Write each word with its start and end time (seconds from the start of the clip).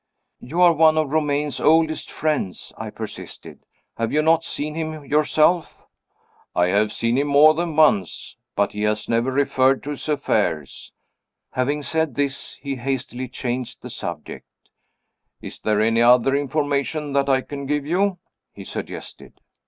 "You 0.39 0.61
are 0.61 0.73
one 0.73 0.97
of 0.97 1.11
Romayne's 1.11 1.59
oldest 1.59 2.11
friends," 2.11 2.73
I 2.75 2.89
persisted. 2.89 3.67
"Have 3.97 4.11
you 4.11 4.23
not 4.23 4.43
seen 4.43 4.73
him 4.73 5.05
yourself?" 5.05 5.83
"I 6.55 6.69
have 6.69 6.91
seen 6.91 7.19
him 7.19 7.27
more 7.27 7.53
than 7.53 7.75
once. 7.75 8.35
But 8.55 8.71
he 8.71 8.81
has 8.81 9.07
never 9.07 9.31
referred 9.31 9.83
to 9.83 9.91
his 9.91 10.09
affairs." 10.09 10.91
Having 11.51 11.83
said 11.83 12.15
this 12.15 12.55
he 12.63 12.77
hastily 12.77 13.27
changed 13.27 13.83
the 13.83 13.91
subject. 13.91 14.47
"Is 15.39 15.59
there 15.59 15.79
any 15.81 16.01
other 16.01 16.35
information 16.35 17.13
that 17.13 17.29
I 17.29 17.41
can 17.41 17.67
give 17.67 17.85
you?" 17.85 18.17
he 18.53 18.63
suggested. 18.63 19.39